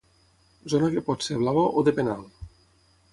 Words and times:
Zona 0.73 0.89
que 0.95 1.03
pot 1.11 1.27
ser 1.27 1.37
blava 1.43 1.67
o 1.83 1.87
de 1.91 1.97
penal. 2.01 2.25